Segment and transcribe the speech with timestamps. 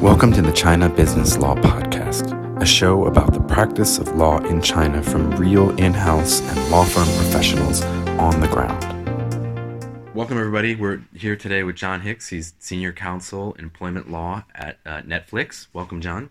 [0.00, 4.62] Welcome to the China Business Law Podcast, a show about the practice of law in
[4.62, 8.82] China from real in house and law firm professionals on the ground.
[10.14, 10.74] Welcome, everybody.
[10.74, 12.30] We're here today with John Hicks.
[12.30, 15.66] He's Senior Counsel Employment Law at uh, Netflix.
[15.74, 16.30] Welcome, John.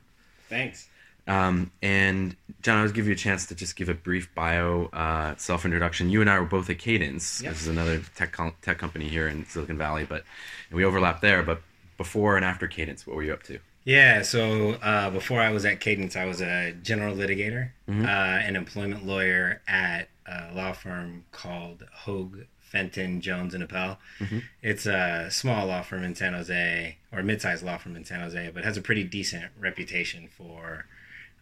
[0.49, 0.87] Thanks.
[1.27, 4.85] Um, and John, I was give you a chance to just give a brief bio,
[4.85, 6.09] uh, self introduction.
[6.09, 7.43] You and I were both at Cadence.
[7.43, 7.53] Yep.
[7.53, 10.23] This is another tech com- tech company here in Silicon Valley, but
[10.71, 11.43] we overlap there.
[11.43, 11.61] But
[11.99, 13.59] before and after Cadence, what were you up to?
[13.83, 18.05] Yeah, so uh, before I was at Cadence, I was a general litigator, Mhm.
[18.05, 23.99] uh, an employment lawyer at a law firm called Hoge, Fenton, Jones, and Appel.
[24.19, 24.43] Mhm.
[24.61, 28.21] It's a small law firm in San Jose, or a mid-sized law firm in San
[28.21, 30.85] Jose, but has a pretty decent reputation for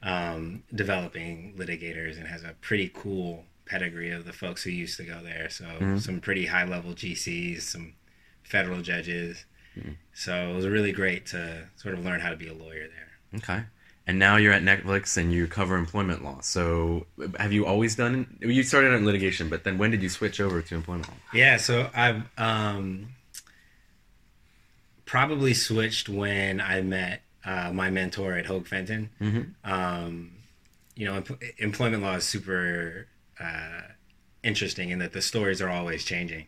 [0.03, 5.03] um, developing litigators and has a pretty cool pedigree of the folks who used to
[5.03, 5.49] go there.
[5.49, 5.99] So Mhm.
[5.99, 7.93] some pretty high-level GCs, some
[8.43, 9.45] federal judges.
[10.13, 13.39] So it was really great to sort of learn how to be a lawyer there.
[13.39, 13.63] Okay.
[14.07, 16.39] And now you're at Netflix and you cover employment law.
[16.39, 17.05] So
[17.37, 18.37] have you always done?
[18.39, 21.15] You started out in litigation, but then when did you switch over to employment law?
[21.33, 23.09] Yeah, so I've um,
[25.05, 29.09] probably switched when I met uh, my mentor at Hoge Fenton.
[29.19, 29.69] Mm-hmm.
[29.69, 30.31] Um,
[30.95, 33.07] you know, em- employment law is super
[33.39, 33.81] uh,
[34.41, 36.47] interesting in that the stories are always changing.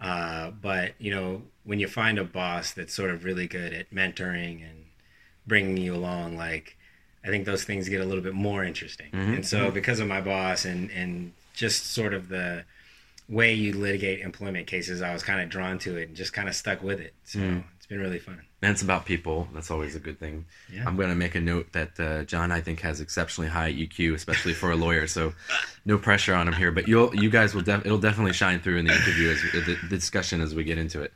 [0.00, 3.90] Uh, but you know, when you find a boss that's sort of really good at
[3.90, 4.84] mentoring and
[5.46, 6.76] bringing you along, like
[7.24, 9.10] I think those things get a little bit more interesting.
[9.12, 9.34] Mhm.
[9.36, 12.64] And so, because of my boss and and just sort of the
[13.28, 16.48] way you litigate employment cases, I was kind of drawn to it and just kind
[16.48, 17.12] of stuck with it.
[17.24, 17.64] So Mm.
[17.76, 18.42] it's been really fun.
[18.66, 19.46] And it's about people.
[19.54, 20.44] That's always a good thing.
[20.72, 20.82] Yeah.
[20.88, 24.12] I'm going to make a note that uh, John, I think, has exceptionally high EQ,
[24.14, 25.06] especially for a lawyer.
[25.06, 25.34] So,
[25.84, 26.72] no pressure on him here.
[26.72, 29.78] But you'll, you guys will, def- it'll definitely shine through in the interview, as the,
[29.88, 31.12] the discussion as we get into it.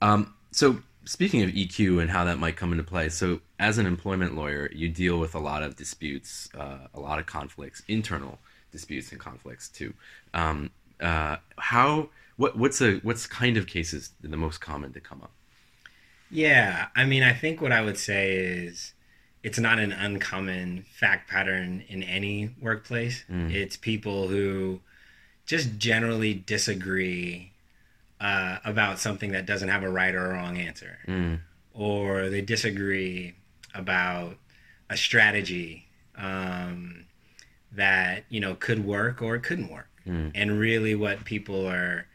[0.00, 3.84] Um, so, speaking of EQ and how that might come into play, so as an
[3.84, 8.38] employment lawyer, you deal with a lot of disputes, uh, a lot of conflicts, internal
[8.72, 9.92] disputes and conflicts too.
[10.32, 12.08] Um, uh, how,
[12.38, 15.32] what, what's a, what's kind of cases the most common to come up?
[16.30, 18.92] Yeah, I mean, I think what I would say is
[19.42, 23.24] it's not an uncommon fact pattern in any workplace.
[23.30, 23.52] Mm.
[23.52, 24.80] It's people who
[25.46, 27.52] just generally disagree
[28.20, 31.40] uh, about something that doesn't have a right or a wrong answer, Mm,
[31.72, 33.34] or they disagree
[33.74, 34.36] about
[34.88, 37.04] a strategy um,
[37.72, 42.06] that you know could work or it couldn't work mm, and really what people are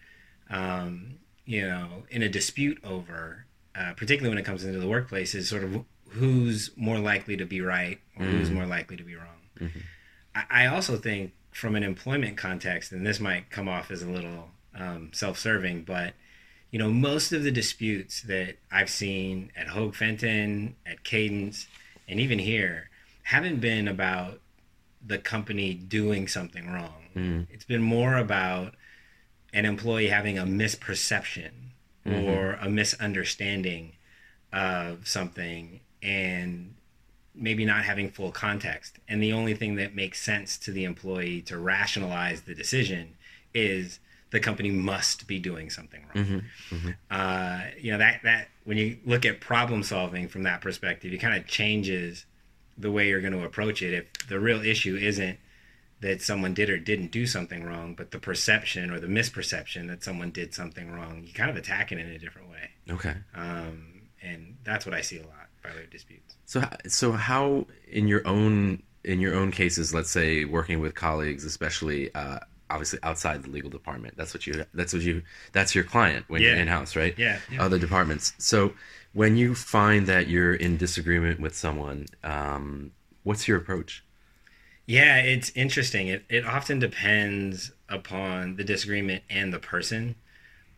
[0.49, 3.45] um, you know in a dispute over
[3.75, 7.45] uh, particularly when it comes into the workplace is sort of who's more likely to
[7.45, 8.53] be right or who's Mm.
[8.53, 9.81] more likely to be wrong Mhm.
[10.35, 14.09] I, I also think from an employment context and this might come off as a
[14.09, 16.13] little um, self-serving but
[16.71, 21.67] you know most of the disputes that i've seen at hoge fenton at cadence
[22.07, 22.89] and even here
[23.23, 24.39] haven't been about
[25.05, 28.73] the company doing something wrong mm, it's been more about
[29.53, 31.51] an employee having a misperception
[32.05, 32.23] Mhm.
[32.23, 33.93] or a misunderstanding
[34.51, 36.73] of something and
[37.33, 38.99] maybe not having full context.
[39.07, 43.15] And the only thing that makes sense to the employee to rationalize the decision
[43.53, 43.99] is
[44.31, 46.25] the company must be doing something wrong.
[46.25, 46.95] mhm, mhm.
[47.09, 51.17] Uh, you know that that when you look at problem solving from that perspective, it
[51.17, 52.25] kind of changes
[52.77, 53.93] the way you're going to approach it.
[53.93, 55.37] If the real issue isn't
[56.01, 60.03] that someone did or didn't do something wrong, but the perception or the misperception that
[60.03, 62.69] someone did something wrong, you kind of attack it in a different way.
[62.89, 63.15] Okay.
[63.35, 66.35] Um, and that's what I see a lot by way of disputes.
[66.45, 71.45] So, so how in your own in your own cases, let's say working with colleagues,
[71.45, 72.39] especially uh,
[72.69, 76.41] obviously outside the legal department, that's what you that's what you that's your client when
[76.41, 77.13] you're in house, right?
[77.17, 77.39] Yeah.
[77.51, 77.63] yeah.
[77.63, 78.33] Other departments.
[78.37, 78.73] So,
[79.13, 82.91] when you find that you're in disagreement with someone, um,
[83.23, 84.03] what's your approach?
[84.91, 86.07] Yeah, it's interesting.
[86.09, 90.15] It it often depends upon the disagreement and the person,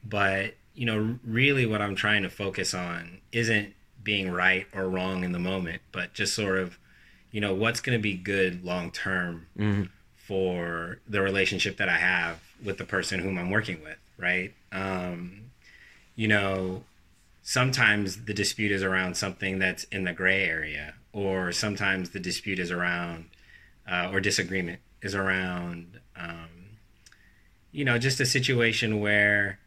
[0.03, 3.73] but you know, really, what I'm trying to focus on isn't
[4.03, 6.77] being right or wrong in the moment, but just sort of,
[7.31, 11.97] you know, what's going to be good long term Mm, for the relationship that I
[11.97, 14.53] have with the person whom I'm working with, right?
[14.71, 15.51] Um,
[16.15, 16.83] you know,
[17.41, 22.59] sometimes the dispute is around something that's in the gray area, or sometimes the dispute
[22.59, 23.25] is around,
[23.89, 26.77] uh, or disagreement is around, um,
[27.71, 29.59] you know, just a situation where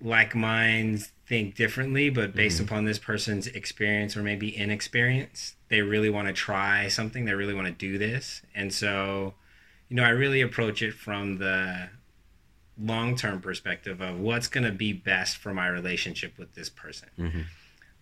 [0.00, 6.10] like minds think differently, but based upon this person's experience or maybe inexperience, they really
[6.10, 7.24] want to try something.
[7.24, 8.42] They really want to do this.
[8.54, 9.34] And so,
[9.88, 11.88] you know, I really approach it from the
[12.78, 17.08] long term perspective of what's going to be best for my relationship with this person.
[17.18, 17.44] mhm.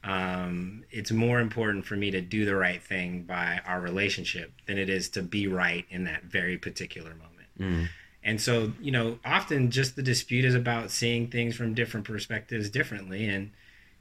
[0.04, 4.78] Um, it's more important for me to do the right thing by our relationship than
[4.78, 7.30] it is to be right in that very particular moment.
[7.58, 7.88] Mm.
[8.22, 12.70] And so, you know, often just the dispute is about seeing things from different perspectives
[12.70, 13.26] differently.
[13.28, 13.50] And,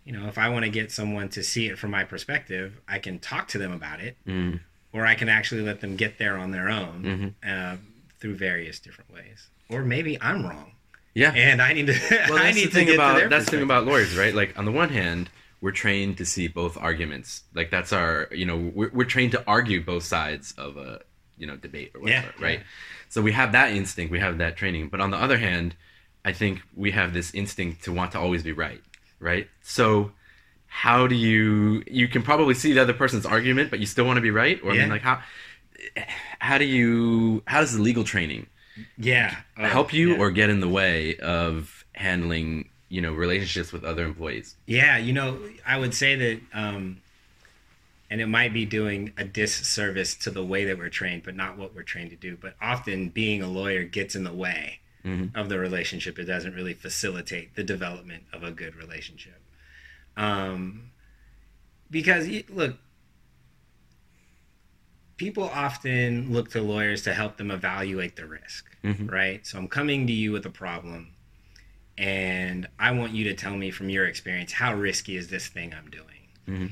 [0.05, 3.00] you know, if I want to get someone to see it from my perspective, I
[3.00, 4.59] can talk to them about it, Mm.
[4.94, 7.50] or I can actually let them get there on their own Mhm.
[7.50, 7.77] uh,
[8.19, 9.47] through various different ways.
[9.69, 10.71] Or maybe I'm wrong,
[11.13, 11.31] Yeah.
[11.33, 11.94] and I need to.
[12.29, 14.33] well, I that's need the thing to get about that's the thing about lawyers, right?
[14.33, 15.29] Like on the one hand,
[15.63, 17.44] we're trained to see both arguments.
[17.56, 21.00] Like that's our, you know, we're, we're trained to argue both sides of a,
[21.38, 22.60] you know, debate or whatever, Yeah, right?
[22.60, 22.65] yeah.
[23.07, 24.89] So we have that instinct, we have that training.
[24.89, 25.75] But on the other hand,
[26.25, 28.81] I think we have this instinct to want to always be right,
[29.21, 29.48] right?
[29.62, 30.12] So
[30.68, 34.18] how do you you can probably see the other person's argument, but you still want
[34.18, 34.60] to be right?
[34.65, 35.21] Or I mean, like how
[36.39, 38.48] how do you how does the legal training
[38.98, 39.33] Yeah.
[39.56, 40.19] Help you yeah.
[40.19, 45.13] or get in the way of handling you know relationships with other employees Yeah, you
[45.13, 47.01] know, I would say that, um,
[48.11, 51.57] and it might be doing a disservice to the way that we're trained, but not
[51.57, 52.37] what we're trained to do.
[52.39, 55.35] But often being a lawyer gets in the way Mhm.
[55.35, 56.19] of the relationship.
[56.19, 59.41] It doesn't really facilitate the development of a good relationship.
[60.15, 60.91] Um,
[61.89, 62.77] because, look,
[65.17, 69.11] people often look to lawyers to help them evaluate the risk Mhm.
[69.11, 69.47] right?
[69.47, 71.12] So I'm coming to you with a problem,
[71.97, 75.73] and I want you to tell me from your experience how risky is this thing
[75.73, 76.05] I'm doing.
[76.47, 76.71] Mhm.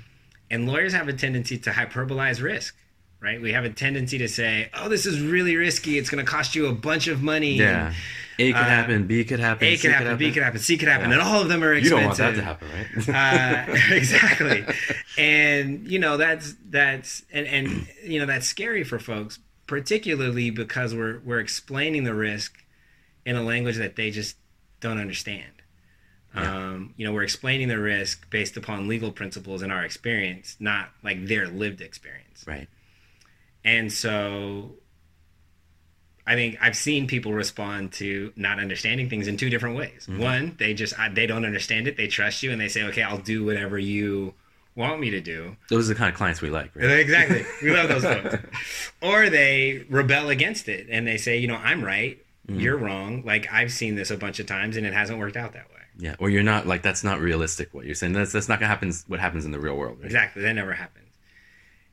[0.49, 2.75] And lawyers have a tendency to hyperbolize risk,
[3.21, 3.39] right?
[3.41, 5.97] We have a tendency to say, "Oh, this is really risky.
[5.97, 7.93] It's going to cost you a bunch of money." yeah
[8.39, 10.75] a could Uh, happen b could happen A C could happen, B could happen, C
[10.77, 11.19] could happen, Yeah.
[11.19, 11.91] and all of them are expensive.
[11.91, 12.67] you don't want that to happen
[13.07, 14.65] right uh, exactly
[15.17, 19.37] and you know that's that's and and you know that's scary for folks
[19.67, 22.63] particularly because we're we're explaining the risk
[23.25, 24.35] in a language that they just
[24.81, 25.51] don't understand
[26.35, 26.55] Yeah.
[26.71, 30.89] um, you know we're explaining the risk based upon legal principles in our experience not
[31.03, 32.67] like their lived experience right
[33.63, 34.71] and so
[36.25, 40.05] I think I've seen people respond to not understanding things in two different ways.
[40.07, 40.21] Mm-hmm.
[40.21, 41.97] One, they just I, they don't understand it.
[41.97, 44.35] They trust you and they say, "Okay, I'll do whatever you
[44.75, 47.43] want me to do." those are the kind of clients we like right Exactly.
[47.63, 48.35] We love those folks.
[49.01, 52.23] Or they rebel against it and they say, "You know, I'm right.
[52.47, 52.59] Mm-hmm.
[52.59, 55.53] You're wrong." Like I've seen this a bunch of times and it hasn't worked out
[55.53, 55.81] that way.
[55.97, 58.69] yeah or you're not like that's not realistic what you're saying that's that's not gonna
[58.69, 60.05] happen what happens in the real world right?
[60.05, 60.41] Exactly.
[60.41, 61.07] That never happens.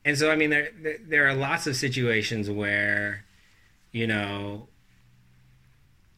[0.05, 3.25] And so, I mean, there there- there are lots of situations where,
[3.93, 4.69] you know,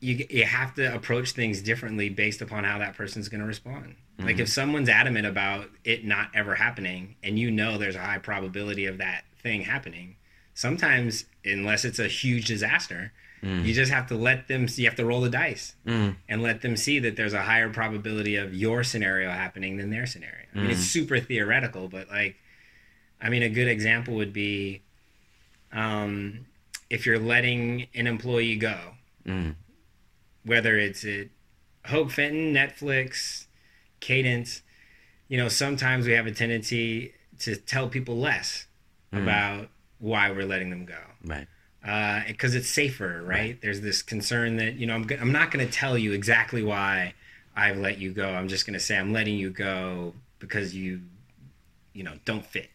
[0.01, 3.97] you you have to approach things differently based upon how that person's going to respond.
[4.19, 8.19] Like if someone's adamant about it not ever happening, and you know there's a high
[8.19, 10.17] probability of that thing happening,
[10.53, 14.67] sometimes unless it's a huge disaster, you just have to let them.
[14.75, 16.17] You have to roll the dice Mm.
[16.29, 20.07] and let them see that there's a higher probability of your scenario happening than their
[20.07, 20.45] scenario.
[20.55, 22.37] I mean, it's super theoretical, but like,
[23.21, 24.83] I mean, a good example would be
[25.73, 26.47] um,
[26.91, 28.79] if you're letting an employee go,
[29.27, 29.55] Mm.
[30.45, 31.29] whether it's at
[31.87, 33.47] Hoge Fenton, Netflix,
[34.01, 34.63] Cadence,
[35.29, 38.67] you know, sometimes we have a tendency to tell people less
[39.13, 41.47] about why we're letting them go right
[41.87, 43.59] Uh, because it's safer, right?
[43.63, 47.15] There's this concern that you know I'm, I'm not going to tell you exactly why
[47.57, 48.29] I've let you go.
[48.29, 51.01] I'm just going to say I'm letting you go because you,
[51.95, 52.69] you know, don't fit,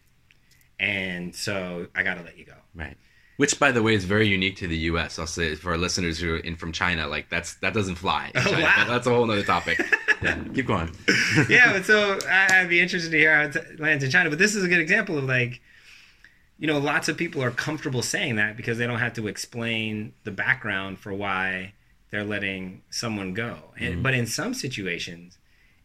[0.80, 2.54] and so I got to let you go.
[2.74, 2.96] right
[3.38, 6.18] which by the way is very unique to the us i'll say for our listeners
[6.18, 8.84] who are in from china like that's that doesn't fly in Oh, China, wow.
[8.88, 9.78] that's a whole nother topic
[10.22, 10.90] yeah keep going
[11.50, 14.30] yeah, but so I'd be interested to hear how it lands in China.
[14.30, 15.60] But this is a good example of like,
[16.58, 20.14] you know, lots of people are comfortable saying that because they don't have to explain
[20.24, 21.74] the background for why
[22.10, 23.58] they're letting someone go.
[23.78, 24.02] And, mm-hmm.
[24.02, 25.38] But in some situations,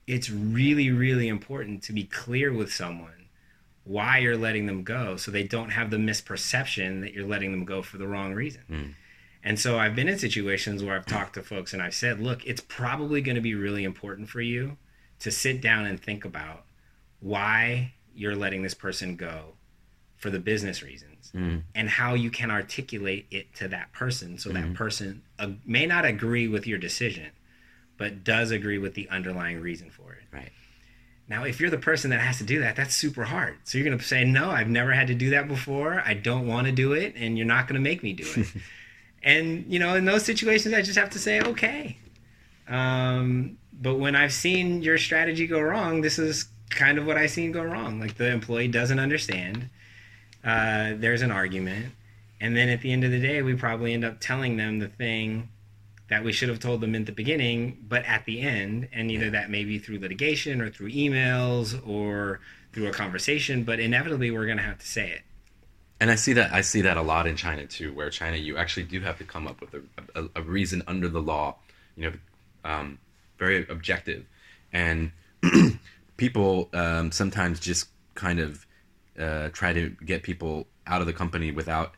[0.08, 3.28] it's really, really important to be clear with someone
[3.84, 7.66] why you're letting them go so they don't have the misperception that you're letting them
[7.66, 8.62] go for the wrong reason.
[8.70, 8.94] Mm.
[9.44, 12.46] And so I've been in situations where I've talked to folks and I've said, look,
[12.46, 14.78] it's probably going to be really important for you
[15.20, 16.64] to sit down and think about
[17.20, 19.56] why you're letting this person go
[20.22, 21.64] for the business reasons Mm.
[21.76, 26.04] and how you can articulate it to that person so that person uh, may not
[26.04, 27.28] agree with your decision
[27.98, 30.24] but does agree with the underlying reason for it.
[30.34, 30.52] right
[31.30, 33.56] Now, if you're the person that has to do that, that's super hard.
[33.64, 36.02] So you're going to say, no, I've never had to do that before.
[36.06, 38.48] I don't want to do it, and you're not going to make me do it.
[39.24, 41.96] and, you know, in those situations, I just have to say, okay.
[42.68, 47.32] Um, but when I've seen your strategy go wrong, this is kind of what I've
[47.32, 48.00] seen go wrong.
[48.00, 49.70] Like the employee doesn't understand.
[50.44, 51.94] Uh, there's an argument.
[52.40, 54.88] And then at the end of the day, we probably end up telling them the
[54.88, 55.50] thing
[56.10, 59.30] that we should have told them in the beginning, but at the end, and either
[59.30, 62.42] that may be through litigation or through emails or
[62.74, 65.22] through a conversation, but inevitably we're going to have to say it.
[66.02, 68.58] And I see that I see that a lot in China too, where China you
[68.58, 69.82] actually do have to come up with a,
[70.20, 71.56] a, a reason under the law,
[71.96, 72.18] you know,
[72.66, 72.98] um,
[73.38, 74.26] very objective,
[74.74, 75.12] and
[76.18, 78.66] people um, sometimes just kind of
[79.22, 81.94] uh, try to get people out of the company without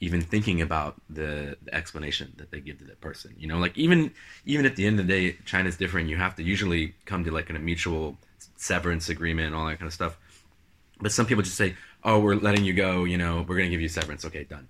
[0.00, 3.34] even thinking about the, the, explanation that they give to that person.
[3.38, 4.12] You know, like even
[4.44, 6.08] even at the end of the day, China's different.
[6.08, 8.18] You have to usually come to like a mutual
[8.56, 10.18] severance agreement all that kind of stuff.
[11.00, 13.04] But some people just say, "Oh, we're letting you go.
[13.04, 14.24] You know, we're going to give you severance.
[14.24, 14.68] Okay, done."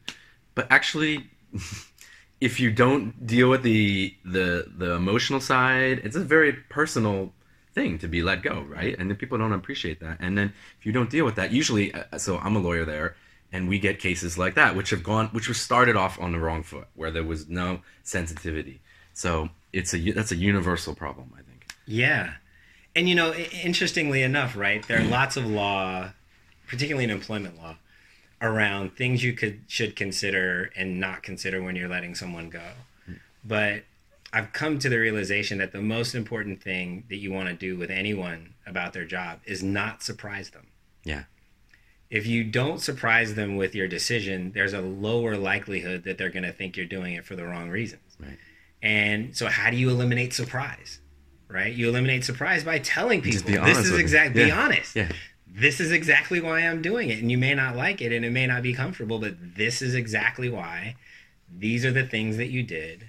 [0.55, 1.29] But actually,
[2.41, 7.33] if you don't deal with the the the emotional side, it's a very personal
[7.76, 8.99] thing to be let go, right?
[8.99, 10.16] And then people don't appreciate that.
[10.18, 13.14] And then if you don't deal with that, usually, uh, so I'm a lawyer there
[13.52, 16.38] and we get cases like that which have gone which was started off on the
[16.40, 18.80] wrong foot where there was no sensitivity.
[19.14, 21.66] So it's a that's a universal problem i think.
[21.87, 22.33] Yeah.
[22.97, 26.11] And you know interestingly enough right there are lots of law
[26.66, 27.76] particularly in employment law
[28.42, 32.68] around things you could should consider and not consider when you're letting someone go.
[33.45, 33.85] But
[34.33, 37.76] i've come to the realization that the most important thing that you want to do
[37.76, 40.66] with anyone about their job is not surprise them
[41.04, 41.25] yeah
[42.11, 46.45] if you don't surprise them with your decision, there's a lower likelihood that they're going
[46.45, 48.16] to think you're doing it for the wrong reasons.
[48.21, 48.38] Right.
[48.83, 51.00] And so, how do you eliminate surprise?
[51.49, 51.73] Right?
[51.73, 54.47] You eliminate surprise by telling people this is exactly yeah.
[54.47, 54.97] be honest.
[54.97, 55.09] Yeah.
[55.49, 58.30] This is exactly why I'm doing it, and you may not like it, and it
[58.30, 60.97] may not be comfortable, but this is exactly why.
[61.49, 63.09] These are the things that you did.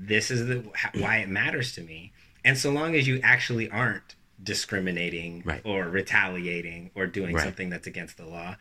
[0.00, 0.64] This is the
[0.94, 2.12] why it matters to me.
[2.44, 5.60] And so long as you actually aren't discriminating right.
[5.64, 7.44] or retaliating or doing right.
[7.44, 8.56] something that's against the law.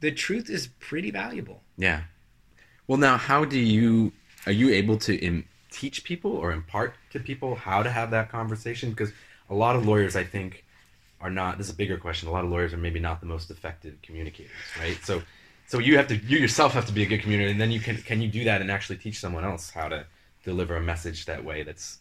[0.00, 1.62] The truth is pretty valuable.
[1.76, 2.02] Yeah.
[2.86, 4.12] Well, now, how do you
[4.46, 8.30] are you able to Im- teach people or impart to people how to have that
[8.30, 8.90] conversation?
[8.90, 9.12] Because
[9.48, 10.64] a lot of lawyers, I think,
[11.20, 11.58] are not.
[11.58, 12.28] This is a bigger question.
[12.28, 14.98] A lot of lawyers are maybe not the most effective communicators, right?
[15.04, 15.22] So,
[15.66, 17.80] so you have to you yourself have to be a good communicator, and then you
[17.80, 20.06] can can you do that and actually teach someone else how to
[20.44, 21.98] deliver a message that way that's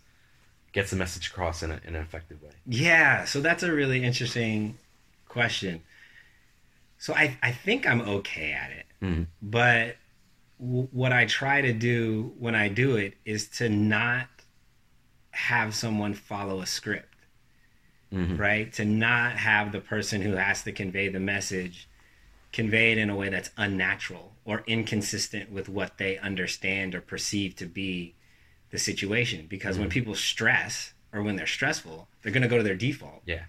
[0.72, 2.52] gets the message across in, a, in an effective way?
[2.66, 4.78] Yeah, so that's a really interesting
[5.28, 5.82] question.
[6.98, 9.24] So I, I think I'm okay at it, mm-hmm.
[9.42, 9.96] but
[10.60, 14.28] w- what I try to do when I do it is to not
[15.32, 17.16] have someone follow a script,
[18.14, 18.36] mm-hmm.
[18.36, 18.72] right?
[18.74, 21.90] To not have the person who has to convey the message
[22.52, 27.56] convey it in a way that's unnatural or inconsistent with what they understand or perceive
[27.56, 28.16] to be
[28.72, 29.84] the situation because mm-hmm.
[29.84, 33.22] when people stress or when they're stressful, they're going to go to their default.
[33.26, 33.44] Yeah.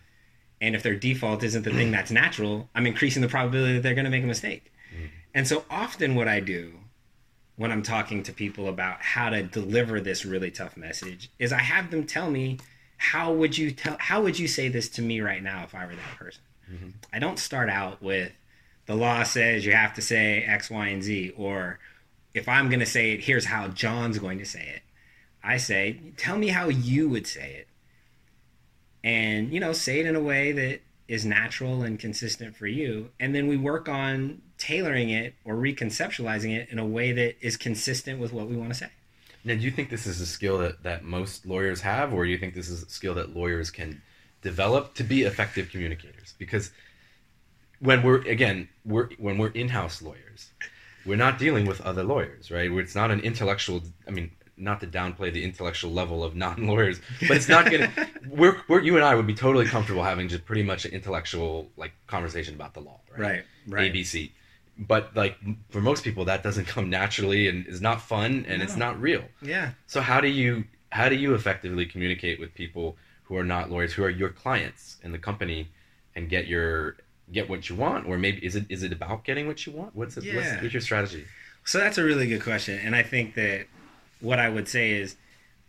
[0.60, 3.94] And if their default isn't the thing that's natural, I'm increasing the probability that they're
[3.94, 4.72] going to make a mistake.
[4.94, 5.06] Mm-hmm.
[5.34, 6.74] And so often what I do
[7.56, 11.60] when I'm talking to people about how to deliver this really tough message is I
[11.60, 12.58] have them tell me
[12.96, 15.86] how would you tell how would you say this to me right now if I
[15.86, 16.42] were that person?
[16.70, 16.88] Mm-hmm.
[17.12, 18.32] I don't start out with
[18.86, 21.78] the law says you have to say X, Y, and Z, or
[22.34, 24.82] if I'm going to say it, here's how John's going to say it.
[25.42, 27.68] I say, tell me how you would say it.
[29.02, 33.10] And, you know, say it in a way that is natural and consistent for you.
[33.18, 37.56] And then we work on tailoring it or reconceptualizing it in a way that is
[37.56, 38.88] consistent with what we want to say.
[39.42, 42.30] Now, do you think this is a skill that, that most lawyers have, or do
[42.30, 44.02] you think this is a skill that lawyers can
[44.42, 46.34] develop to be effective communicators?
[46.38, 46.70] Because
[47.80, 50.50] when we're, again, we're, when we're in house lawyers,
[51.06, 52.70] we're not dealing with other lawyers, right?
[52.70, 57.36] It's not an intellectual, I mean, not to downplay the intellectual level of non-lawyers, but
[57.36, 57.90] it's not gonna.
[58.28, 61.68] we're, we're you and I would be totally comfortable having just pretty much an intellectual
[61.76, 63.20] like conversation about the law, right?
[63.20, 63.44] Right.
[63.66, 63.92] Right.
[63.92, 64.30] ABC.
[64.78, 65.36] But like
[65.70, 68.64] for most people, that doesn't come naturally and is not fun and no.
[68.64, 69.24] it's not real.
[69.42, 69.72] Yeah.
[69.86, 73.92] So how do you how do you effectively communicate with people who are not lawyers,
[73.92, 75.68] who are your clients in the company,
[76.16, 76.96] and get your
[77.32, 79.94] get what you want, or maybe is it is it about getting what you want?
[79.94, 80.36] What's it, yeah.
[80.36, 81.24] what's, what's your strategy?
[81.64, 83.66] So that's a really good question, and I think that
[84.20, 85.16] what I would say is,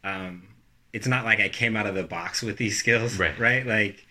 [0.03, 0.47] um,
[0.93, 3.31] it's not like I came out of the box with these skills, right?
[3.39, 4.05] Right, like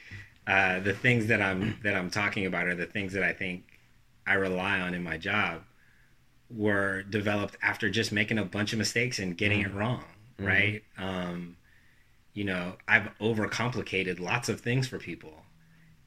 [0.47, 3.65] uh, the things that I'm that I'm talking about are the things that I think
[4.27, 5.63] I rely on in my job
[6.51, 9.77] were developed after just making a bunch of mistakes and getting mm-hmm.
[9.77, 10.05] it wrong,
[10.39, 10.47] mm-hmm.
[10.47, 10.83] right?
[10.99, 11.57] Um,
[12.33, 15.43] you know, I've overcomplicated lots of things for people,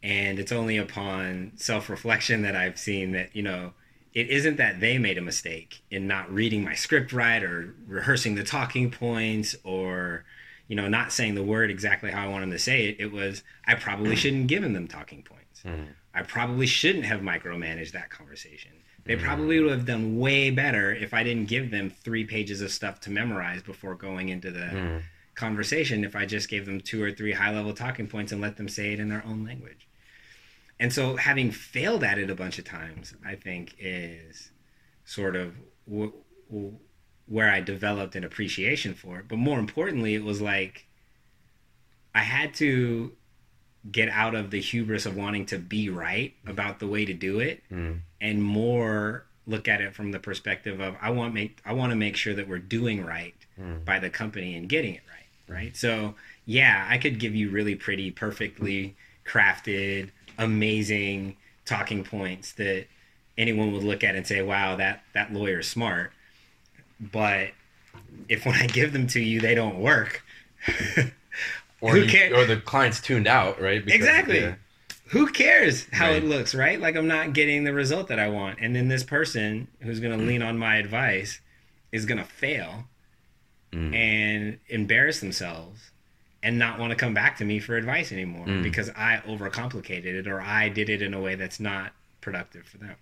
[0.01, 3.73] and it's only upon self reflection that I've seen that you know
[4.13, 8.35] it isn't that they made a mistake in not reading my script right or rehearsing
[8.35, 10.23] the talking points or
[10.67, 13.11] you know not saying the word exactly how i want them to say it it
[13.11, 15.91] was i probably shouldn't have given them talking points mm-hmm.
[16.13, 18.71] i probably shouldn't have micromanaged that conversation
[19.05, 22.71] They probably would have done way better if I didn't give them three pages of
[22.71, 25.01] stuff to memorize before going into the Mm.
[25.35, 26.03] conversation.
[26.05, 28.69] If I just gave them two or three high level talking points and let them
[28.69, 29.87] say it in their own language.
[30.79, 34.51] And so, having failed at it a bunch of times, I think is
[35.05, 35.55] sort of
[35.87, 36.13] w-
[36.49, 36.77] w-
[37.27, 39.27] where I developed an appreciation for it.
[39.27, 40.87] But more importantly, it was like
[42.15, 43.13] I had to
[43.91, 47.39] get out of the hubris of wanting to be right about the way to do
[47.39, 47.99] it Mm.
[48.21, 51.95] and more look at it from the perspective of I want make I want to
[51.97, 53.83] make sure that we're doing right Mm.
[53.85, 55.77] by the company and getting it right, right?
[55.77, 56.15] So,
[56.45, 61.35] yeah, I could give you really pretty perfectly crafted amazing
[61.65, 62.85] talking points that
[63.37, 66.11] anyone would look at and say, "Wow, that that lawyer's smart."
[66.99, 67.51] But
[68.29, 70.23] if when I give them to you they don't work,
[71.81, 72.31] Or, Who you- cares?
[72.33, 73.83] or the client's tuned out, right?
[73.83, 74.55] Because- Exactly.
[75.07, 76.23] who cares how Right.
[76.23, 76.79] it looks, right?
[76.79, 78.59] Like I'm not getting the result that I want.
[78.61, 81.41] And then this person who's going to lean on my advice
[81.91, 82.87] is going to fail
[83.73, 83.93] Mm.
[83.95, 85.91] and embarrass themselves
[86.43, 88.61] and not want to come back to me for advice anymore Mm.
[88.63, 92.77] because I overcomplicated it or I did it in a way that's not productive for
[92.77, 92.95] them.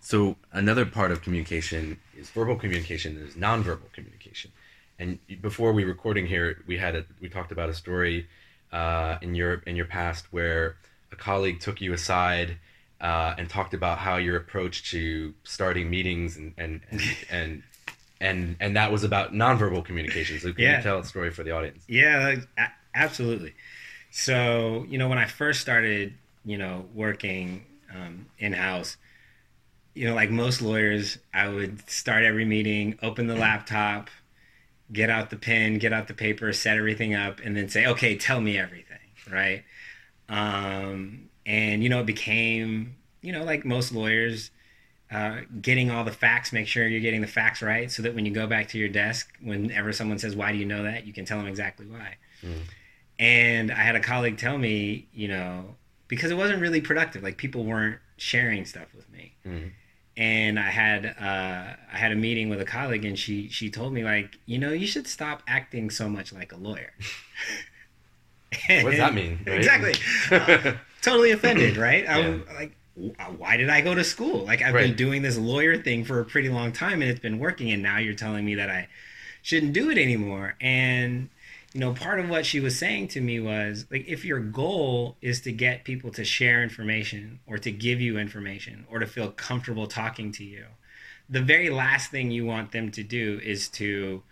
[0.00, 3.16] So another part of communication is verbal communication.
[3.16, 4.52] There's nonverbal communication.
[4.98, 8.28] And before we recording here, we had a, we talked about a story
[8.72, 10.76] uh, in your in your past where
[11.12, 12.58] a colleague took you aside
[13.00, 17.62] uh, and talked about how your approach to starting meetings and and and and,
[18.20, 20.38] and, and that was about nonverbal communication.
[20.38, 20.76] So can Yeah.
[20.76, 21.84] you tell a story for the audience?
[21.88, 22.36] Yeah,
[22.94, 23.54] absolutely.
[24.10, 28.96] So, you know, when I first started, you know, working um, in house,
[29.94, 34.10] you know, like most lawyers, I would start every meeting, open the laptop,
[34.92, 38.16] get out the pen, get out the paper, set everything up, and then say, okay,
[38.16, 38.98] tell me everything,
[39.30, 39.64] right?
[40.28, 44.50] Um, and, you know, it became, you know, like most lawyers,
[45.10, 48.26] uh, getting all the facts, make sure you're getting the facts right so that when
[48.26, 51.06] you go back to your desk, whenever someone says, Why do you know that?
[51.06, 52.16] you can tell them exactly why.
[52.42, 52.58] Mm.
[53.18, 55.76] And I had a colleague tell me, you know,
[56.08, 59.34] because it wasn't really productive, like people weren't sharing stuff with me.
[59.46, 59.70] Mm.
[60.18, 63.92] And I had uh, I had a meeting with a colleague, and she she told
[63.92, 66.92] me like, you know, you should stop acting so much like a lawyer.
[68.68, 69.40] What does that mean?
[69.46, 69.56] right?
[69.58, 69.94] Exactly.
[70.30, 72.08] Uh, totally offended, right?
[72.08, 72.36] I Yeah.
[72.54, 74.44] like, "Wh- Uh, why did I go to school?
[74.44, 74.86] Like I've Right.
[74.88, 77.82] been doing this lawyer thing for a pretty long time and it's been working and
[77.82, 78.88] now you're telling me that I
[79.42, 80.54] shouldn't do it anymore.
[80.60, 81.28] And
[81.74, 85.18] you know, part of what she was saying to me was like if your goal
[85.20, 89.30] is to get people to share information or to give you information or to feel
[89.30, 90.64] comfortable talking to you,
[91.28, 94.22] the very last thing you want them to do is to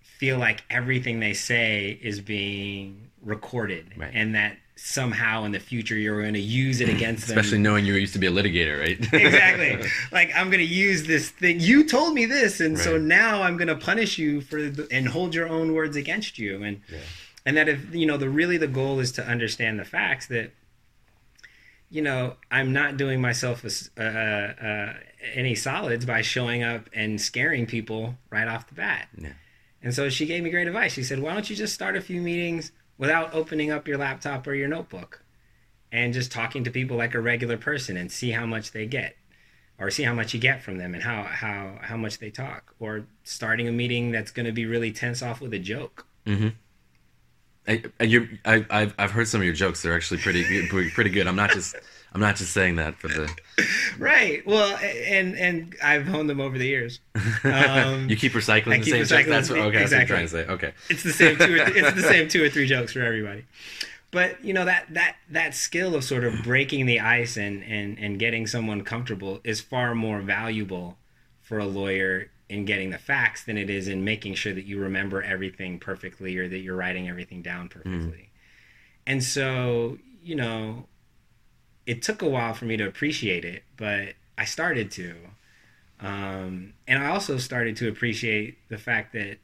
[0.00, 4.10] feel like everything they say is being recorded Right.
[4.14, 7.38] and that somehow in the future you're going to use it against them.
[7.38, 8.98] Especially knowing you used to be a litigator, right?
[9.12, 9.88] exactly.
[10.10, 11.60] Like i'm going to use this thing.
[11.60, 15.06] You told me this and so now i'm going to punish you for the, and
[15.06, 16.62] hold your own words against you.
[16.64, 16.98] And Yeah.
[17.46, 20.50] and that if you know the really the goal is to understand the facts that
[21.88, 24.94] you know i'm not doing myself a uh, uh,
[25.34, 29.08] any solids by showing up and scaring people right off the bat.
[29.16, 29.34] Yeah.
[29.80, 30.92] and so she gave me great advice.
[30.92, 34.46] She said why don't you just start a few meetings without opening up your laptop
[34.46, 35.22] or your notebook
[35.90, 39.16] and just talking to people like a regular person and see how much they get
[39.76, 42.72] or see how much you get from them and how how how much they talk
[42.78, 46.48] or starting a meeting that's going to be really tense off with a joke Mm-hmm.
[47.68, 49.82] I, you, I, I've, I've heard some of your jokes.
[49.82, 51.26] They're actually pretty, pretty good.
[51.26, 51.76] I'm not just,
[52.14, 53.30] I'm not just saying that for the.
[53.98, 57.00] right well and and i've honed them over the years
[57.44, 59.12] um, you keep recycling I the keep same jokes.
[59.12, 59.78] recycling- That's what, okay.
[59.78, 60.46] That's what I'm trying to say.
[60.46, 60.72] Okay.
[60.88, 63.44] it's the same two or th- it's the same two or three jokes for everybody
[64.10, 67.98] but you know that that that skill of sort of breaking the ice and and
[67.98, 70.96] and getting someone comfortable is far more valuable
[71.42, 74.78] for a lawyer in getting the facts than it is in making sure that you
[74.78, 78.30] remember everything perfectly or that you're writing everything down perfectly
[79.06, 80.86] and so you know
[81.92, 84.04] it took a while for me to appreciate it but
[84.38, 85.14] i started to.
[86.00, 89.36] Um, and i also started to appreciate the fact that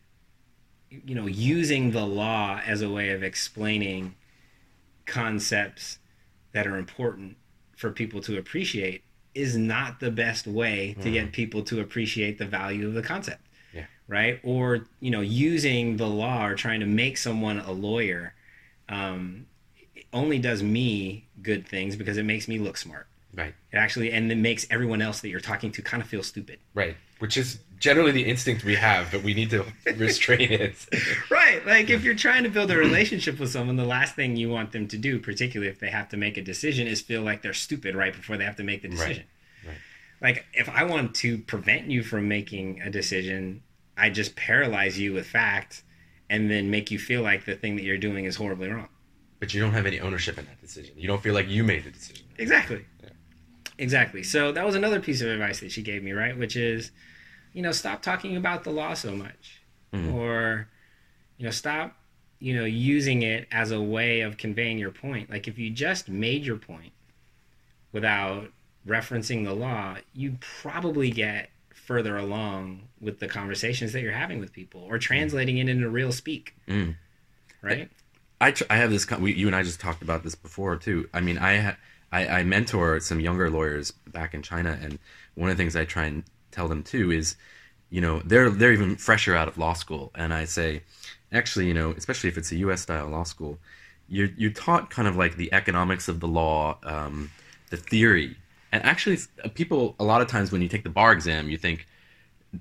[1.08, 4.14] you know using the law as a way of explaining
[5.06, 5.98] concepts
[6.52, 7.36] that are important
[7.76, 9.02] for people to appreciate
[9.34, 13.42] is not the best way to get people to appreciate the value of the concept
[13.72, 13.84] Yeah.
[14.08, 14.40] right?
[14.42, 18.34] Or you know using the law or trying to make someone a lawyer
[18.88, 19.46] um,
[20.12, 23.54] only does me good things because it makes me look smart Right.
[23.72, 26.58] it actually and it makes everyone else that you're talking to kind of feel stupid
[26.74, 26.96] Right.
[27.18, 29.64] Which is generally the instinct we have, but we need to
[29.96, 30.86] restrain it.
[31.30, 34.48] right like if you're trying to build a relationship with someone the last thing you
[34.48, 37.42] want them to do particularly if they have to make a decision is feel like
[37.42, 39.24] they're stupid right before they have to make the decision
[39.66, 39.76] Right.
[40.22, 43.62] like if I want to prevent you from making a decision,
[43.96, 45.82] I just paralyze you with fact
[46.30, 48.88] and then make you feel like the thing that you're doing is horribly wrong.
[49.40, 50.94] But you don't have any ownership in that decision.
[50.96, 52.26] You don't feel like you made the decision.
[52.38, 52.84] Exactly.
[53.02, 53.10] Yeah.
[53.78, 54.22] Exactly.
[54.24, 56.36] So that was another piece of advice that she gave me, right?
[56.36, 56.90] Which is,
[57.52, 59.60] you know, stop talking about the law so much.
[59.92, 60.12] Mhm.
[60.12, 60.68] Or,
[61.36, 61.96] you know, stop,
[62.40, 65.30] you know, using it as a way of conveying your point.
[65.30, 66.92] Like if you just made your point
[67.92, 68.50] without
[68.86, 74.52] referencing the law, you probably get further along with the conversations that you're having with
[74.52, 76.96] people or translating it into real speak, Mm.
[77.62, 77.90] right?
[78.40, 79.04] I, tr- I have this.
[79.04, 81.08] con- We, you and I just talked about this before too.
[81.12, 81.76] I mean, I, ha-
[82.12, 84.98] I I mentor some younger lawyers back in China, and
[85.34, 87.36] one of the things I try and tell them too is,
[87.90, 90.82] you know, they're they're even fresher out of law school, and I say,
[91.32, 92.82] actually, you know, especially if it's a U.S.
[92.82, 93.58] style law school,
[94.08, 97.30] you're you're taught kind of like the economics of the law, um,
[97.70, 98.36] the theory,
[98.72, 99.18] and actually,
[99.54, 101.86] people a lot of times when you take the bar exam, you think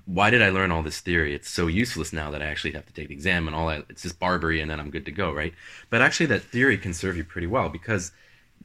[0.04, 1.34] why did I learn all this theory?
[1.34, 3.84] It's so useless now that I actually have to take the exam and all that.
[3.88, 5.54] It's just BarBri and then I'm good to go, right?
[5.90, 8.12] But actually, that theory can serve you pretty well because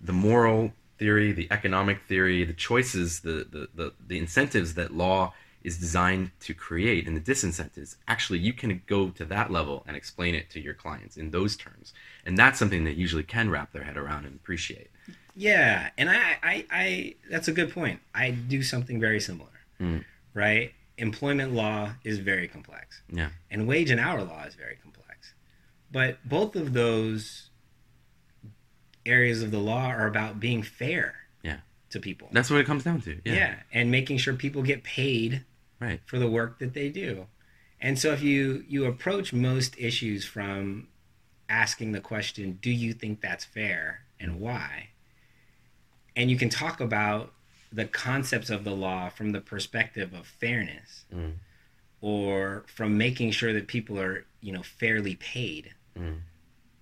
[0.02, 5.34] the moral theory, the economic theory, the choices, the, the, the, the incentives that law
[5.64, 9.96] is designed to create and the disincentives, actually, you can go to that level and
[9.96, 11.94] explain it to your clients in those terms.
[12.26, 14.90] And that's something that usually can wrap their head around and appreciate.
[15.36, 18.02] Yeah, and I, I, I that's a good point.
[18.14, 19.50] I do something very similar,
[19.82, 20.04] Mm.
[20.34, 20.74] right?
[20.98, 23.30] Employment law is very complex, Yeah.
[23.50, 25.34] and wage and hour law is very complex.
[25.92, 27.50] But both of those
[29.06, 31.60] areas of the law are about being fair Yeah.
[31.90, 32.30] to people.
[32.32, 33.20] That's what it comes down to.
[33.26, 33.34] yeah.
[33.34, 33.60] Yeah.
[33.72, 35.44] and making sure people get paid
[35.80, 36.00] Right.
[36.06, 37.28] for the work that they do.
[37.82, 40.88] And so if you you approach most issues from
[41.50, 44.90] asking the question, do you think that's fair and why?
[46.16, 47.34] And you can talk about
[47.74, 51.34] the concepts of the law from the perspective of fairness Mm.
[52.02, 55.74] or from making sure that people are, you know, fairly paid.
[55.98, 56.20] Mm.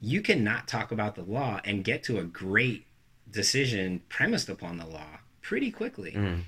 [0.01, 2.85] You cannot talk about the law and get to a great
[3.29, 6.41] decision premised upon the law pretty quickly Mm.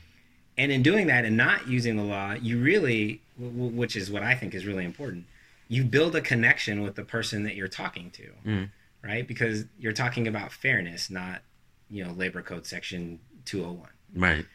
[0.58, 4.36] and in doing that and not using the law you really which is what i
[4.36, 5.26] think is really important
[5.70, 8.70] you build a connection with the person that you're talking to Mm.
[9.02, 11.42] right because you're talking about fairness not
[11.90, 14.46] you know labor code section 201 Right.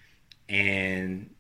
[0.49, 1.35] and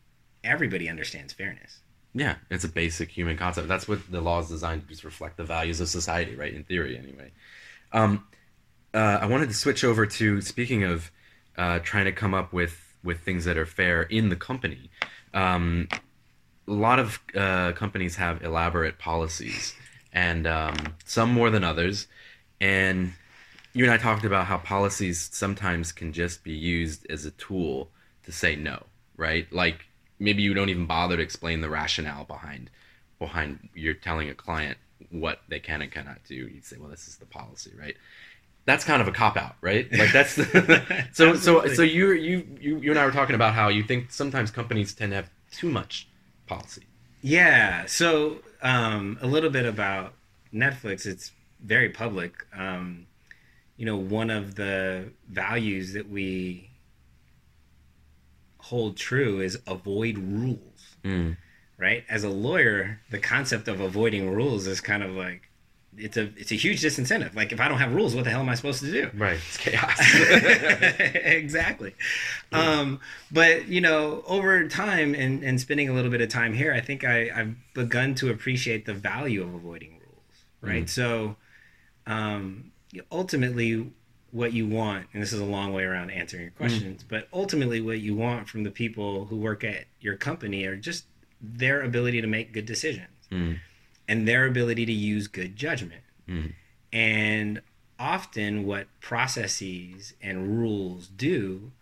[0.45, 1.81] everybody understands fairness
[2.15, 3.69] Yeah, it's a basic human concept.
[3.69, 6.53] That's what the law is designed to just reflect the values of society, right?
[6.53, 7.33] In theory, anyway.
[7.93, 8.25] Um,
[8.95, 11.11] uh, I wanted to switch over to speaking of
[11.57, 14.91] uh, trying to come up with with things that are fair in the company.
[15.35, 15.89] Um,
[16.67, 19.75] a lot of uh, companies have elaborate policies,
[20.13, 22.07] and um, some more than others.
[22.61, 23.13] And
[23.73, 27.91] you and I talked about how policies sometimes can just be used as a tool
[28.29, 28.85] to say no,
[29.17, 29.51] right?
[29.53, 29.87] Like
[30.19, 32.71] maybe you don't even bother to explain the rationale behind
[33.19, 34.79] behind you're telling a client
[35.11, 36.35] what they can and cannot do.
[36.35, 37.97] You say, well, this is the policy, right?
[38.67, 39.88] That's kind of a cop out, right?
[40.01, 40.33] Like that's
[41.17, 44.12] so so so you you you you and I were talking about how you think
[44.12, 46.07] sometimes companies tend to have too much
[46.47, 46.83] policy.
[47.23, 50.14] yeah so um, a little bit about
[50.53, 53.07] netflix it's very public um,
[53.77, 56.68] you know one of the values that we
[58.71, 61.37] hold true is avoid rules Mm.
[61.77, 62.05] right?
[62.09, 65.43] As a lawyer the concept of avoiding rules is kind of like
[65.97, 67.35] it's a it's a huge disincentive.
[67.35, 69.11] Like if i don't have rules what the hell am i supposed to do?
[69.15, 69.99] Right, it's chaos.
[71.25, 71.95] exactly.
[72.53, 73.01] Um,
[73.31, 76.81] but you know over time and, and spending a little bit of time here i
[76.81, 80.89] think I, i've begun to appreciate the value of avoiding rules right?
[80.91, 81.37] So
[82.07, 82.73] um,
[83.13, 83.91] ultimately
[84.31, 87.81] what you want and this is a long way around answering your questions but ultimately
[87.81, 91.05] what you want from the people who work at your company are just
[91.41, 93.59] their ability to make good decisions Mm.
[94.09, 96.53] and their ability to use good judgment Mm.
[96.93, 97.61] and
[98.01, 101.73] often, what processes and rules do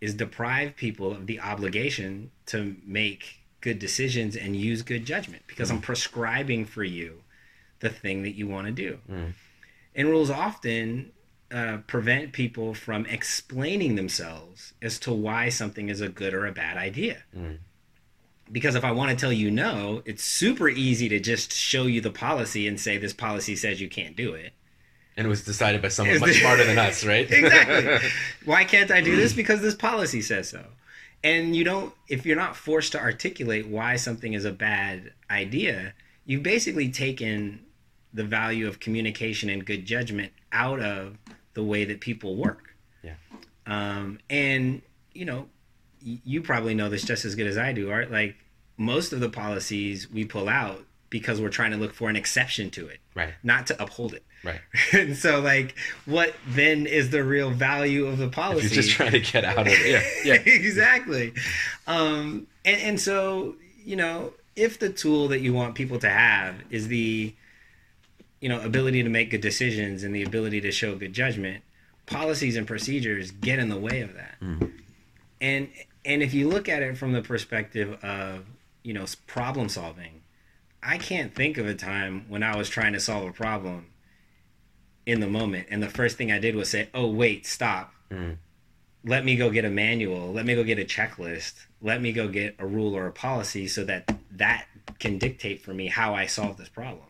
[0.00, 5.70] is deprive people of the obligation to make good decisions and use good judgment because
[5.72, 7.22] I'm prescribing for you
[7.80, 8.98] the thing that you want to do.
[9.10, 9.32] Mm.
[9.96, 11.10] And rules often
[11.54, 16.52] uh, prevent people from explaining themselves as to why something is a good or a
[16.52, 17.22] bad idea.
[17.36, 17.58] Mm.
[18.50, 22.00] Because if I want to tell you no, it's super easy to just show you
[22.00, 24.52] the policy and say this policy says you can't do it.
[25.16, 27.30] And it was decided by someone much smarter than us, right?
[27.30, 28.10] exactly.
[28.44, 29.32] Why can't I do this?
[29.32, 30.64] Because this policy says so.
[31.22, 35.94] And you don't, if you're not forced to articulate why something is a bad idea,
[36.26, 37.60] you've basically taken
[38.12, 41.18] the value of communication and good judgment out of
[41.54, 42.74] the way that people work.
[43.02, 43.14] Yeah.
[43.66, 45.46] Um, and, you know,
[46.04, 48.10] y- you probably know this just as good as I do, Art.
[48.10, 48.36] Like
[48.76, 52.70] most of the policies we pull out because we're trying to look for an exception
[52.70, 53.34] to it, Right.
[53.44, 54.24] not to uphold it.
[54.42, 54.60] Right.
[54.92, 55.74] and so, like,
[56.06, 58.66] what then is the real value of the policy?
[58.66, 59.86] If you're just trying to get out of it.
[59.88, 60.02] Yeah.
[60.44, 60.52] Yeah.
[60.52, 61.32] exactly.
[61.86, 66.56] Um, and, and so, you know, if the tool that you want people to have
[66.70, 67.34] is the,
[68.44, 71.64] you know, ability to make good decisions and the ability to show good judgment,
[72.04, 74.34] policies and procedures get in the way of that.
[75.40, 75.70] And
[76.04, 78.44] and if you look at it from the perspective of,
[78.82, 80.20] you know, problem solving,
[80.82, 83.86] I can't think of a time when I was trying to solve a problem
[85.06, 88.36] in the moment and the first thing I did was say, "Oh, wait, stop." Mm.
[89.06, 92.28] let me go get a manual let me go get a checklist let me go
[92.28, 94.66] get a rule or a policy so that that
[94.98, 97.06] can dictate for me how i solve this problem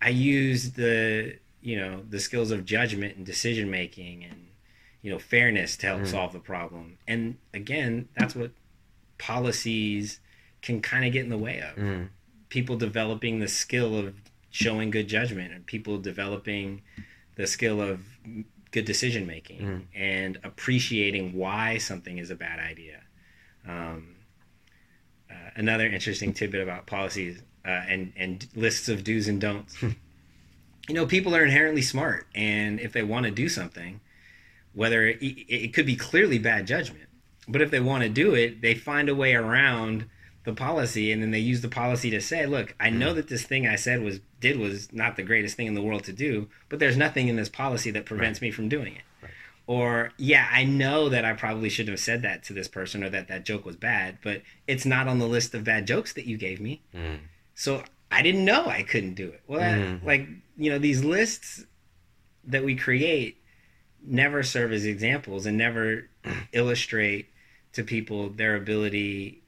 [0.00, 4.46] i use the you know the skills of judgment and decision making and
[5.02, 8.50] you know fairness to help solve the problem and again that's what
[9.18, 10.20] policies
[10.62, 12.08] can kind of get in the way of Mm.
[12.48, 14.14] people developing the skill of
[14.50, 16.82] showing good judgment and people developing
[17.36, 18.00] the skill of
[18.72, 19.82] good decision making Mhm.
[19.94, 23.02] and appreciating why something is a bad idea.
[23.66, 24.16] Um,
[25.30, 29.80] uh, another interesting tidbit about policies uh, and and lists of do's and don'ts.
[29.82, 34.00] you know, people are inherently smart, and if they want to do something,
[34.74, 37.08] whether it, it could be clearly bad judgment,
[37.48, 40.06] but if they want to do it, they find a way around
[40.44, 43.44] the policy, and then they use the policy to say, "Look, I know that this
[43.44, 46.48] thing I said was did was not the greatest thing in the world to do,
[46.68, 49.30] but there's nothing in this policy that prevents me from doing it." Right.
[49.66, 53.10] Or, yeah, I know that I probably shouldn't have said that to this person or
[53.10, 56.26] that that joke was bad, but it's not on the list of bad jokes that
[56.26, 56.82] you gave me.
[56.92, 57.18] Mm.
[57.60, 59.42] So I didn't know I couldn't do it.
[59.46, 60.02] Well, Mhm.
[60.02, 61.66] like, you know, these lists
[62.44, 63.36] that we create
[64.02, 66.08] never serve as examples and never
[66.52, 67.28] illustrate
[67.74, 69.42] to people their ability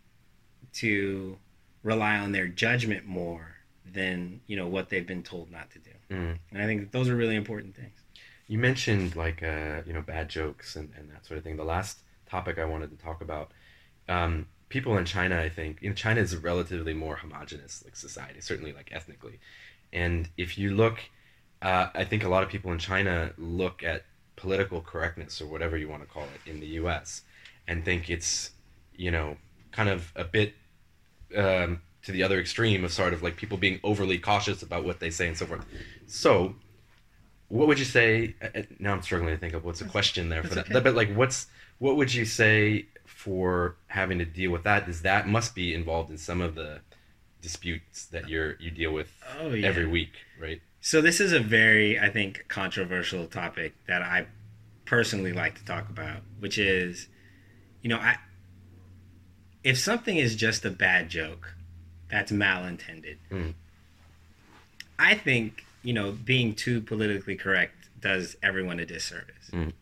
[0.74, 1.38] to
[1.82, 3.56] rely on their judgment more
[3.90, 5.90] than, you know, what they've been told not to do.
[6.10, 6.38] Mm.
[6.50, 7.98] And I think that those are really important things.
[8.46, 11.56] You mentioned like uh, you know bad jokes and, and that sort of thing.
[11.56, 13.52] The last topic I wanted to talk about,
[14.06, 15.38] um, people in China.
[15.38, 19.38] I think you know China is a relatively more homogenous like society, certainly like ethnically.
[19.92, 20.98] And if you look,
[21.60, 24.04] uh, I think a lot of people in China look at
[24.36, 27.22] political correctness or whatever you want to call it in the U.S.
[27.68, 28.50] and think it's
[28.96, 29.36] you know
[29.70, 30.54] kind of a bit
[31.36, 35.00] um, to the other extreme of sort of like people being overly cautious about what
[35.00, 35.64] they say and so forth.
[36.06, 36.54] So
[37.52, 40.30] what would you say uh, uh, now i'm struggling to think of what's a question
[40.30, 40.84] there for That's that okay.
[40.84, 42.86] but like what's what would you say
[43.22, 46.80] for having to deal with that is that must be involved in some of the
[47.40, 49.68] disputes that you're you deal with Oh, yeah.
[49.68, 54.26] every week right So this is a very, I think, controversial topic that I
[54.84, 57.06] personally like to talk about, which is,
[57.82, 58.16] you know, I
[59.62, 61.54] if something is just a bad joke,
[62.10, 63.18] that's malintended.
[63.30, 63.54] Mm.
[64.98, 69.48] I think, you know, being too politically correct does everyone a disservice.
[69.52, 69.72] Mm.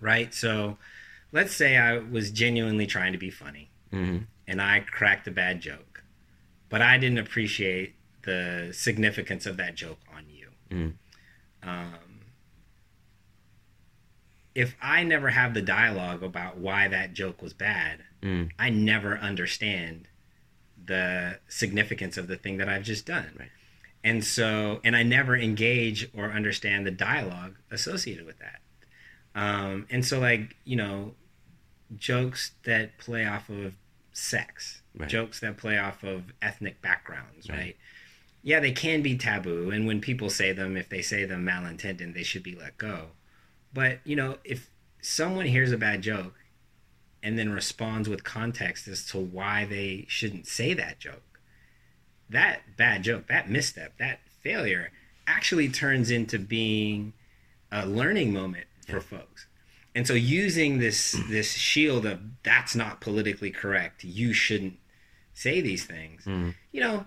[0.00, 0.34] Right?
[0.34, 0.76] So
[1.34, 4.24] let's say I was genuinely trying to be funny mm-hmm.
[4.48, 6.02] and I cracked a bad joke,
[6.70, 10.48] but I didn't appreciate the significance of that joke on you.
[10.70, 10.92] Mm.
[11.62, 12.20] Um,
[14.54, 18.50] if I never have the dialogue about why that joke was bad, Mm.
[18.58, 20.08] I never understand
[20.82, 23.30] the significance of the thing that I've just done.
[23.38, 23.50] Right.
[24.02, 28.60] And so, and I never engage or understand the dialogue associated with that.
[29.34, 31.14] Um, and so, like, you know,
[31.98, 33.74] jokes that play off of
[34.12, 35.08] sex, Right.
[35.08, 37.56] jokes that play off of ethnic backgrounds, Right.
[37.58, 37.76] right?
[38.42, 39.70] Yeah, they can be taboo.
[39.70, 43.12] And when people say them, if they say them malintended, they should be let go.
[43.72, 44.68] But, you know, if
[45.00, 46.38] someone hears a bad joke
[47.22, 51.40] and then responds with context as to why they shouldn't say that joke,
[52.28, 54.92] that bad joke, that misstep, that failure
[55.26, 57.14] actually turns into being
[57.72, 59.46] a learning moment for folks.
[59.94, 64.74] And so using this this shield of that's not politically correct, you shouldn't
[65.34, 66.24] say these things.
[66.24, 66.54] Mm.
[66.72, 67.06] You know,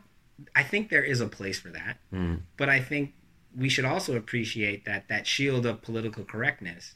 [0.56, 2.42] I think there is a place for that, Mm.
[2.58, 3.14] but I think
[3.56, 6.96] we should also appreciate that that shield of political correctness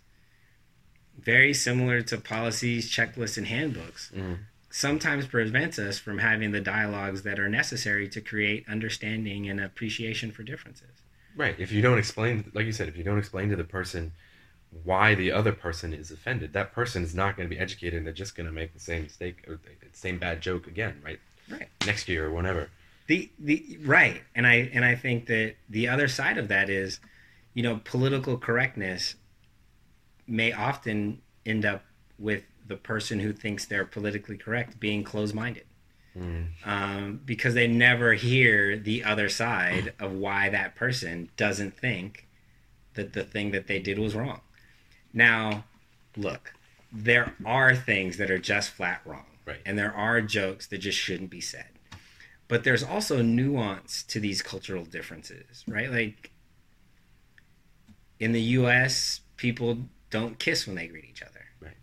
[1.20, 4.38] very similar to policies, checklists and handbooks Mm.
[4.70, 10.32] sometimes prevents us from having the dialogues that are necessary to create understanding and appreciation
[10.32, 11.02] for differences.
[11.36, 14.12] right if you don't explain like you said if you don't explain to the person
[14.84, 18.06] why the other person is offended that person is not going to be educated and
[18.06, 21.20] they're just going to make the same mistake or the same bad joke again right
[21.50, 21.68] Right.
[21.86, 22.70] next year or whenever
[23.08, 27.00] The the right, and I and I think that the other side of that is,
[27.54, 29.16] you know, political correctness
[30.28, 31.84] may often end up
[32.18, 35.66] with the person who thinks they're politically correct being closed-minded
[36.18, 36.48] Mm.
[36.66, 42.28] um, because they never hear the other side of why that person doesn't think
[42.96, 44.42] that the thing that they did was wrong.
[45.14, 45.66] Now,
[46.16, 46.54] look,
[46.92, 49.62] there are things that are just flat wrong, Right.
[49.66, 51.68] and there are jokes that just shouldn't be said.
[52.48, 55.90] But there's also nuance to these cultural differences, right?
[55.90, 56.32] Like
[58.20, 59.78] in the U.S., people
[60.10, 61.46] don't kiss when they greet each other.
[61.60, 61.78] Right.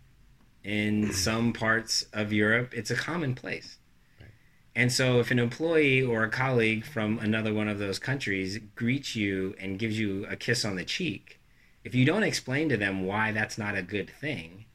[0.63, 3.77] In some parts of Europe, it's a commonplace.
[4.19, 4.29] Right.
[4.75, 9.15] And so, if an employee or a colleague from another one of those countries greets
[9.15, 11.38] you and gives you a kiss on the cheek,
[11.83, 14.65] if you don't explain to them why that's not a good thing,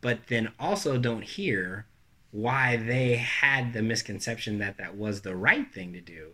[0.00, 1.86] but then also don't hear
[2.30, 6.32] why they had the misconception that that was the right thing to do,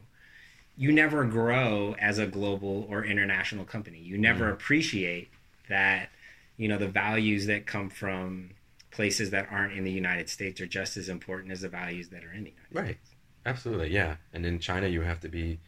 [0.76, 3.98] you never grow as a global or international company.
[3.98, 4.54] You never mm-hmm.
[4.54, 5.30] appreciate
[5.68, 6.08] that,
[6.56, 8.50] you know, the values that come from
[8.90, 12.24] places that aren't in the United States are just as important as the values that
[12.24, 12.96] are in the United Right.
[12.96, 13.10] States.
[13.44, 14.16] Absolutely, yeah.
[14.32, 15.60] And in China, you have to be,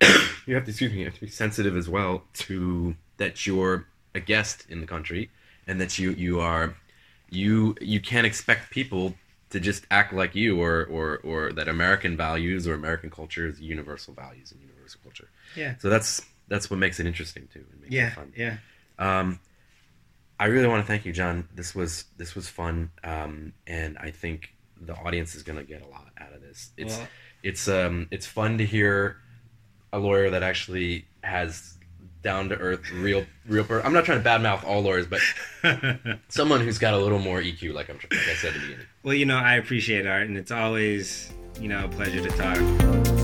[0.46, 3.86] you have to, excuse me, you have to be sensitive as well to that you're
[4.14, 5.22] a guest in the country,
[5.68, 6.66] and that you you are,
[7.30, 9.04] you you can't expect people
[9.50, 13.60] to just act like you, or or or that American values or American culture is
[13.60, 15.28] universal values and universal culture.
[15.56, 15.72] Yeah.
[15.82, 16.10] So that's
[16.48, 17.64] that's what makes it interesting too.
[17.70, 18.10] and makes it Yeah.
[18.14, 18.32] fun.
[18.44, 18.56] Yeah.
[18.98, 19.28] Um,
[20.38, 21.36] I really want to thank you, John.
[21.54, 24.38] This was this was fun, um, and I think
[24.80, 26.70] the audience is going to get a lot out of this.
[26.76, 27.08] It's Well-
[27.44, 29.16] it's um it's fun to hear
[29.92, 31.76] a lawyer that actually has
[32.22, 33.64] down to earth real real.
[33.64, 35.20] Per- I'm not trying to badmouth all lawyers, but
[36.28, 38.86] someone who's got a little more EQ, like I'm like I said at the beginning.
[39.02, 43.21] well, you know, I appreciate art, and it's always, you know, a pleasure to talk.